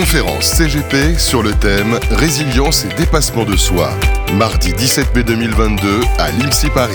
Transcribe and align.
Conférence 0.00 0.46
CGP 0.46 1.18
sur 1.18 1.42
le 1.42 1.52
thème 1.52 2.00
Résilience 2.10 2.86
et 2.86 2.88
dépassement 2.96 3.44
de 3.44 3.54
soi. 3.54 3.90
Mardi 4.32 4.72
17 4.72 5.14
mai 5.14 5.22
2022 5.24 6.00
à 6.16 6.30
l'IMSI 6.30 6.70
Paris. 6.70 6.94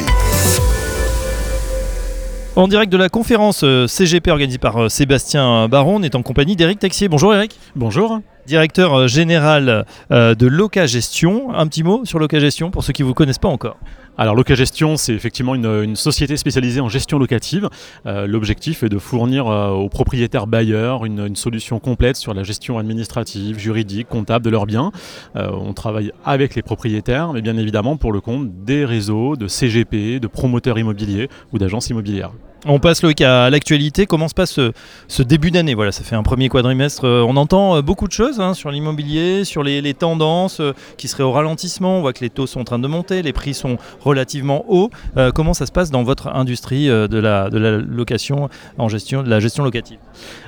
En 2.56 2.68
direct 2.68 2.92
de 2.92 2.98
la 2.98 3.10
conférence 3.10 3.64
euh, 3.64 3.86
CGP 3.86 4.32
organisée 4.32 4.58
par 4.58 4.86
euh, 4.86 4.90
Sébastien 4.90 5.68
Baron, 5.68 5.98
on 5.98 6.02
est 6.02 6.16
en 6.16 6.24
compagnie 6.24 6.56
d'Éric 6.56 6.80
Texier. 6.80 7.08
Bonjour 7.08 7.36
Eric. 7.36 7.60
Bonjour. 7.76 8.22
Directeur 8.48 8.94
euh, 8.94 9.08
général 9.08 9.86
de 10.10 10.48
Loca 10.48 10.86
Gestion. 10.86 11.54
Un 11.54 11.68
petit 11.68 11.84
mot 11.84 12.06
sur 12.06 12.20
Loca 12.20 12.40
Gestion 12.40 12.72
pour 12.72 12.84
ceux 12.84 12.94
qui 12.94 13.04
ne 13.04 13.08
vous 13.08 13.14
connaissent 13.14 13.40
pas 13.40 13.50
encore. 13.50 13.78
Alors 14.18 14.36
Locagestion, 14.36 14.96
c'est 14.96 15.14
effectivement 15.14 15.56
une, 15.56 15.96
société 15.96 16.38
spécialisée 16.38 16.80
en 16.80 16.88
gestion 16.88 17.20
locative. 17.20 17.70
Euh, 18.06 18.28
l'objectif 18.28 18.84
est 18.84 18.90
de 18.90 18.98
fournir 18.98 19.48
euh, 19.48 19.72
aux 19.72 19.90
propriétaires 19.90 20.48
bailleurs 20.48 21.06
une, 21.06 21.36
solution 21.36 21.80
complète 21.80 22.16
sur 22.16 22.34
la 22.34 22.44
gestion 22.44 22.78
administrative, 22.78 23.60
juridique, 23.60 24.08
comptable 24.08 24.46
de 24.46 24.50
leurs 24.50 24.66
biens. 24.66 24.92
Euh, 25.36 25.50
on 25.52 25.74
travaille 25.74 26.14
avec 26.24 26.56
les 26.56 26.62
propriétaires, 26.62 27.34
mais 27.34 27.42
bien 27.42 27.58
évidemment 27.58 27.98
pour 27.98 28.14
le 28.14 28.22
compte 28.22 28.64
des 28.64 28.86
réseaux 28.86 29.36
de 29.36 29.48
CGP, 29.48 30.20
de 30.22 30.28
promoteurs 30.28 30.80
immobiliers 30.80 31.28
ou 31.52 31.58
d'agences 31.58 31.90
immobilières. 31.90 32.32
On 32.68 32.80
passe 32.80 33.04
Loïc 33.04 33.22
à 33.22 33.52
l'actualité. 33.52 34.08
Comment 34.08 34.28
se 34.28 34.34
passe 34.34 34.60
ce, 35.08 35.22
début 35.22 35.52
d'année? 35.52 35.76
Voilà, 35.76 35.92
ça 35.92 36.04
fait 36.04 36.16
un 36.16 36.24
premier 36.24 36.50
quadrimestre. 36.50 37.06
On 37.06 37.38
entend 37.38 37.80
beaucoup 37.84 38.08
de 38.08 38.12
choses 38.12 38.40
hein, 38.40 38.56
sur 38.56 38.72
l'immobilier, 38.72 39.44
sur 39.46 39.62
les, 39.62 39.94
tendances 39.94 40.62
qui 40.98 41.08
seraient 41.08 41.24
au 41.24 41.32
ralentissement. 41.32 42.00
On 42.00 42.02
voit 42.02 42.12
que 42.12 42.22
les 42.22 42.32
taux 42.32 42.48
sont 42.48 42.62
en 42.62 42.64
train 42.64 42.80
de 42.80 42.88
monter, 42.88 43.22
les 43.22 43.34
prix 43.34 43.54
sont 43.54 43.78
relativement 44.02 44.66
haut. 44.68 44.90
Euh, 45.18 45.32
comment 45.32 45.54
ça 45.54 45.68
se 45.68 45.72
passe 45.72 45.92
dans 45.92 46.02
votre 46.02 46.30
industrie 46.30 46.90
euh, 46.90 47.08
de, 47.08 47.20
la, 47.20 47.50
location 47.50 48.50
en 48.80 48.90
gestion, 48.90 49.22
de 49.22 49.30
la 49.30 49.40
gestion 49.40 49.64
locative? 49.64 50.00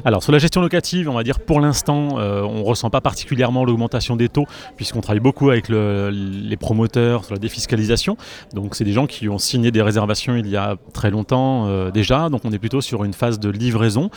Alors 0.03 0.23
sur 0.23 0.31
la 0.31 0.39
gestion 0.39 0.61
locative, 0.61 1.09
on 1.09 1.13
va 1.13 1.23
dire 1.23 1.39
pour 1.39 1.59
l'instant, 1.59 2.19
euh, 2.19 2.41
on 2.41 2.59
ne 2.59 2.63
ressent 2.63 2.89
pas 2.89 3.01
particulièrement 3.01 3.63
l'augmentation 3.63 4.15
des 4.15 4.29
taux 4.29 4.45
puisqu'on 4.75 5.01
travaille 5.01 5.19
beaucoup 5.19 5.51
avec 5.51 5.69
les 5.69 6.57
promoteurs 6.57 7.25
sur 7.25 7.35
la 7.35 7.39
défiscalisation. 7.39 8.17
Donc 8.53 8.73
c'est 8.73 8.85
des 8.85 8.93
gens 8.93 9.05
qui 9.05 9.29
ont 9.29 9.37
signé 9.37 9.69
des 9.69 9.83
réservations 9.83 10.35
il 10.35 10.47
y 10.47 10.57
a 10.57 10.77
très 10.93 11.11
longtemps 11.11 11.91
Donc 12.07 12.41
on 12.45 12.51
est 12.51 12.59
plutôt 12.59 12.81
sur 12.81 13.03
une 13.03 13.13
phase 13.13 13.39
de 13.39 13.49
livraison. 13.49 14.09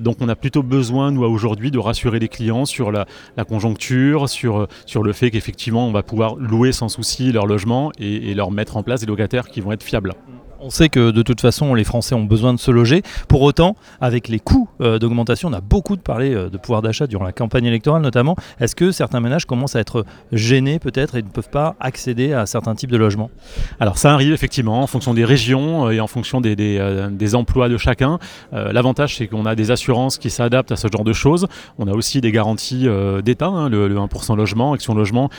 donc 0.00 0.16
on 0.20 0.28
a 0.28 0.36
plutôt 0.36 0.62
besoin, 0.62 1.10
nous, 1.12 1.22
aujourd'hui, 1.22 1.70
de 1.70 1.78
rassurer 1.78 2.18
les 2.18 2.28
clients 2.28 2.64
sur 2.64 2.90
la, 2.92 3.06
conjoncture, 3.48 4.28
sur, 4.28 4.66
le 5.02 5.12
fait 5.12 5.30
qu'effectivement 5.30 5.86
on 5.86 5.92
va 5.92 6.02
pouvoir 6.02 6.36
louer 6.36 6.72
sans 6.72 6.88
souci 6.88 7.32
leur 7.32 7.46
logement 7.46 7.92
et 7.98 8.34
leur 8.34 8.50
mettre 8.50 8.76
en 8.76 8.82
place 8.82 9.00
des 9.00 9.06
locataires 9.06 9.48
qui 9.48 9.60
vont 9.60 9.72
être 9.72 9.82
fiables. 9.82 10.14
On 10.62 10.68
sait 10.68 10.90
que 10.90 11.10
de 11.10 11.22
toute 11.22 11.40
façon, 11.40 11.74
les 11.74 11.84
Français 11.84 12.14
ont 12.14 12.24
besoin 12.24 12.52
de 12.52 12.58
se 12.58 12.70
loger. 12.70 13.02
Pour 13.28 13.40
autant, 13.40 13.76
avec 14.02 14.28
les 14.28 14.38
coûts 14.38 14.68
euh, 14.82 14.98
d'augmentation, 14.98 15.48
on 15.48 15.54
a 15.54 15.62
beaucoup 15.62 15.96
parlé 15.96 16.34
euh, 16.34 16.50
de 16.50 16.58
pouvoir 16.58 16.82
d'achat 16.82 17.06
durant 17.06 17.24
la 17.24 17.32
campagne 17.32 17.64
électorale 17.64 18.02
notamment. 18.02 18.36
Est-ce 18.60 18.76
que 18.76 18.92
certains 18.92 19.20
ménages 19.20 19.46
commencent 19.46 19.74
à 19.74 19.80
être 19.80 20.04
gênés 20.32 20.78
peut-être 20.78 21.14
et 21.14 21.22
ne 21.22 21.28
peuvent 21.28 21.48
pas 21.48 21.76
accéder 21.80 22.34
à 22.34 22.44
certains 22.44 22.74
types 22.74 22.90
de 22.90 22.98
logements? 22.98 23.30
Alors 23.78 23.96
ça 23.96 24.12
arrive 24.12 24.34
effectivement 24.34 24.82
en 24.82 24.86
fonction 24.86 25.14
des 25.14 25.24
régions 25.24 25.86
euh, 25.86 25.92
et 25.92 26.00
en 26.00 26.06
fonction 26.06 26.42
des, 26.42 27.34
emplois 27.34 27.68
de 27.68 27.78
chacun. 27.78 28.18
L'avantage 28.52 29.16
c'est 29.16 29.28
qu'on 29.28 29.46
a 29.46 29.54
des 29.54 29.70
assurances 29.70 30.18
qui 30.18 30.30
s'adaptent 30.30 30.72
à 30.72 30.76
ce 30.76 30.88
genre 30.88 31.04
de 31.04 31.12
choses. 31.12 31.46
On 31.78 31.86
a 31.86 31.92
aussi 31.92 32.20
des 32.20 32.32
garanties 32.32 32.88
d'État, 33.22 33.46
hein, 33.46 33.68
le, 33.68 33.88
1% 33.88 34.36
logement, 34.36 34.72
Action 34.72 34.94
Logement, 34.94 35.30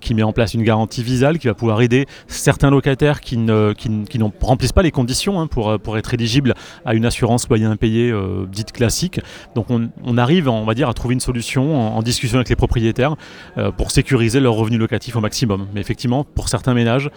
qui 0.00 0.14
met 0.14 0.22
en 0.22 0.32
place 0.32 0.52
une 0.54 0.62
garantie 0.62 1.02
visale 1.02 1.38
qui 1.38 1.46
va 1.46 1.54
pouvoir 1.54 1.80
aider 1.80 2.06
certains 2.26 2.70
locataires 2.70 3.20
qui, 3.20 3.38
qui 3.76 4.18
n'ont 4.18 4.32
rempli 4.42 4.67
pas 4.72 4.82
les 4.82 4.90
conditions 4.90 5.40
hein, 5.40 5.46
pour, 5.46 5.70
euh, 5.70 5.78
pour 5.78 5.98
être 5.98 6.14
éligible 6.14 6.54
à 6.84 6.94
une 6.94 7.06
assurance 7.06 7.48
loyer 7.48 7.64
impayé 7.64 8.10
euh, 8.10 8.46
dite 8.46 8.72
classique. 8.72 9.20
Donc 9.54 9.66
on, 9.70 10.18
arrive, 10.18 10.48
on 10.48 10.64
va 10.64 10.74
dire, 10.74 10.88
à 10.88 10.94
trouver 10.94 11.14
une 11.14 11.20
solution 11.20 11.96
en, 11.96 12.02
discussion 12.02 12.36
avec 12.36 12.48
les 12.48 12.56
propriétaires 12.56 13.16
euh, 13.56 13.70
pour 13.70 13.90
sécuriser 13.90 14.40
leurs 14.40 14.54
revenus 14.54 14.78
locatifs 14.78 15.16
au 15.16 15.20
maximum. 15.20 15.66
Mais 15.74 15.80
effectivement, 15.80 16.24
pour 16.24 16.48
certains 16.48 16.74
ménages, 16.74 17.10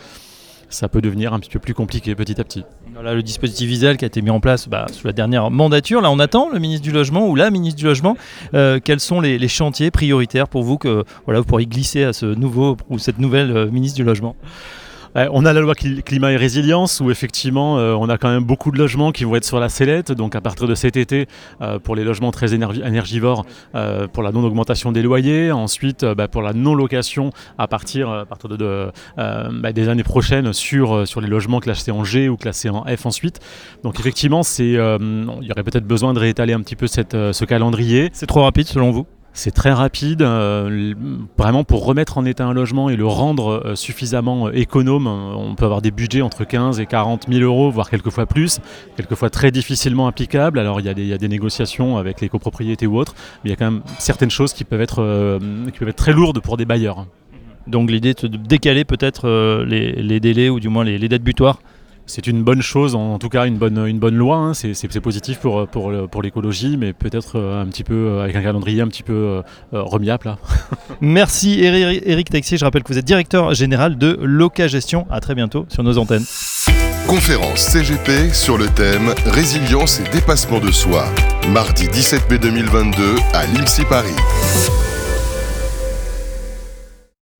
ça 0.70 0.88
peut 0.88 1.02
devenir 1.02 1.34
un 1.34 1.40
petit 1.40 1.50
peu 1.50 1.59
plus 1.59 1.74
compliqué 1.74 2.16
petit 2.16 2.40
à 2.40 2.44
petit. 2.44 2.64
Voilà 2.94 3.14
le 3.14 3.24
dispositif 3.24 3.68
Visel 3.68 3.98
qui 3.98 4.06
a 4.06 4.08
été 4.08 4.22
mis 4.22 4.30
en 4.30 4.40
place 4.40 4.70
bah, 4.70 4.86
sous 4.92 5.06
la 5.06 5.14
dernière 5.14 5.52
mandature. 5.52 6.02
Là, 6.02 6.09
on 6.12 6.20
attend 6.20 6.50
le 6.50 6.59
ministre 6.59 6.84
du 6.84 6.92
Logement 6.92 7.28
ou 7.28 7.36
la 7.36 7.52
ministre 7.52 7.78
du 7.78 7.86
Logement. 7.86 8.16
quels 8.52 9.00
sont 9.00 9.20
les, 9.22 9.48
chantiers 9.48 9.92
prioritaires 9.92 10.48
pour 10.48 10.64
vous 10.64 10.78
que 10.78 11.04
voilà, 11.25 11.42
vous 11.42 11.46
pourriez 11.46 11.68
glisser 11.68 12.04
à 12.04 12.14
ce 12.14 12.25
nouveau 12.25 12.78
ou 12.90 13.00
cette 13.00 13.20
nouvelle 13.20 13.70
ministre 13.72 13.98
du 13.98 14.04
Logement? 14.04 14.36
On 15.16 15.46
a 15.46 15.54
la 15.54 15.60
loi 15.60 15.76
climat 15.76 16.32
et 16.32 16.38
résilience 16.38 17.00
où 17.02 17.12
effectivement 17.12 17.78
euh, 17.78 17.94
on 17.94 18.10
a 18.10 18.18
quand 18.18 18.30
même 18.30 18.44
beaucoup 18.44 18.72
de 18.72 18.78
logements 18.78 19.12
qui 19.12 19.24
vont 19.24 19.36
être 19.36 19.46
sur 19.46 19.60
la 19.60 19.70
sellette. 19.70 20.12
Donc 20.12 20.36
à 20.36 20.42
partir 20.42 20.68
de 20.68 20.76
cet 20.76 20.98
été, 20.98 21.28
euh, 21.62 21.80
pour 21.80 21.96
les 21.96 22.04
logements 22.04 22.32
très 22.32 22.54
énergivores, 22.54 23.46
euh, 23.76 24.08
pour 24.08 24.24
la 24.24 24.32
non-augmentation 24.32 24.92
des 24.92 25.02
loyers. 25.02 25.52
Ensuite, 25.52 26.06
bah, 26.06 26.28
pour 26.28 26.42
la 26.42 26.54
non-location 26.54 27.32
à 27.58 27.68
partir, 27.68 28.10
à 28.10 28.26
partir 28.26 28.50
de, 28.50 28.92
bah, 29.18 29.74
des 29.74 29.90
années 29.90 30.04
prochaines 30.04 30.54
sur, 30.54 31.06
les 31.22 31.28
logements 31.28 31.60
classés 31.60 31.92
en 31.92 32.04
G 32.04 32.30
ou 32.30 32.38
classés 32.38 32.70
en 32.70 32.86
F 32.86 33.06
ensuite. 33.06 33.40
Donc 33.84 34.00
effectivement, 34.00 34.42
il 34.60 34.72
y 34.72 34.80
aurait 35.52 35.64
peut-être 35.64 35.86
besoin 35.86 36.14
de 36.14 36.20
réétaler 36.20 36.54
un 36.54 36.62
petit 36.62 36.76
peu 36.76 36.88
ce 36.88 37.46
calendrier. 37.46 38.10
C'est 38.14 38.28
trop 38.28 38.44
rapide 38.44 38.68
selon 38.68 38.92
vous? 38.92 39.06
C'est 39.34 39.52
très 39.52 39.72
rapide, 39.72 40.22
euh, 40.22 40.94
vraiment 41.38 41.64
pour 41.64 41.86
remettre 41.86 42.18
en 42.18 42.25
état 42.25 42.46
un 42.46 42.53
logement 42.53 42.90
et 42.90 42.97
le 42.97 43.06
rendre 43.06 43.64
euh, 43.66 43.75
suffisamment 43.75 44.47
euh, 44.47 44.52
économe, 44.53 45.08
on 45.08 45.56
peut 45.56 45.64
avoir 45.64 45.81
des 45.81 45.92
budgets 45.92 46.22
entre 46.22 46.44
15 46.44 46.81
et 46.81 46.86
40 46.86 47.28
000 47.30 47.42
euros, 47.42 47.72
voire 47.72 47.90
quelquefois 47.90 48.25
plus, 48.25 48.59
quelquefois 48.97 49.30
très 49.30 49.52
difficilement 49.52 50.08
applicables. 50.08 50.59
Alors 50.59 50.81
il 50.81 50.86
y, 50.86 51.14
a 51.14 51.18
des, 51.18 51.28
négociations 51.28 51.97
avec 51.97 52.19
les 52.19 52.28
copropriétés 52.28 52.88
ou 52.88 52.97
autres, 52.97 53.16
mais 53.44 53.50
il 53.50 53.52
y 53.52 53.53
a 53.53 53.56
quand 53.56 53.72
même 53.72 53.81
certaines 54.00 54.30
choses 54.30 54.53
qui 54.53 54.66
peuvent 54.66 54.81
être, 54.81 55.40
très 55.96 56.12
lourdes 56.12 56.42
pour 56.42 56.58
des 56.58 56.66
bailleurs. 56.66 57.06
Donc 57.68 57.90
l'idée 57.90 58.13
de 58.13 58.28
décaler 58.28 58.84
peut-être 58.84 59.63
les, 59.66 60.19
délais 60.19 60.50
ou 60.50 60.59
du 60.59 60.68
moins 60.68 60.84
les, 60.84 60.98
les 60.98 61.08
dates 61.08 61.24
butoirs 61.24 61.59
c'est 62.06 62.28
une 62.28 62.44
bonne 62.44 62.62
chose, 62.62 62.95
en 62.95 63.19
tout 63.19 63.29
cas 63.29 63.45
une 63.45 63.57
bonne, 63.57 63.88
une 63.88 64.00
bonne 64.00 64.16
loi. 64.16 64.38
Hein. 64.38 64.53
C'est 64.53 65.00
positif 65.00 65.39
pour, 65.39 65.67
pour, 65.67 65.91
pour 66.09 66.22
l'écologie, 66.22 66.78
mais 66.78 66.94
peut-être 66.94 67.39
euh, 67.39 67.62
un 67.62 67.66
petit 67.67 67.84
peu 67.84 67.94
euh, 67.94 68.23
avec 68.23 68.35
un 68.35 68.41
calendrier 68.41 68.81
un 68.81 68.88
petit 68.88 69.03
peu 69.03 69.13
euh, 69.13 69.41
remiable. 69.72 70.25
Là. 70.25 70.38
Merci 71.01 71.62
Eric 71.62 72.29
Texier. 72.29 72.57
Je 72.57 72.66
rappelle 72.66 72.84
que 72.84 72.91
vous 72.91 73.00
êtes 73.00 73.06
directeur 73.06 73.53
général 73.53 73.97
de 73.97 74.17
Loca 74.22 74.67
Gestion. 74.67 75.07
À 75.09 75.19
très 75.19 75.35
bientôt 75.35 75.66
sur 75.69 75.84
nos 75.84 75.97
antennes. 75.97 76.25
Conférence 77.07 77.59
CGP 77.59 78.33
sur 78.33 78.57
le 78.57 78.68
thème 78.68 79.13
Résilience 79.25 80.00
et 80.00 80.09
dépassement 80.12 80.59
de 80.59 80.72
soi. 80.72 81.06
Mardi 81.50 81.88
17 81.88 82.29
mai 82.29 82.38
2022 82.38 83.16
à 83.33 83.45
l'IMSI 83.47 83.83
Paris. 83.85 84.91